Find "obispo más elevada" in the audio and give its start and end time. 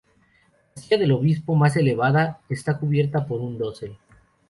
1.11-2.41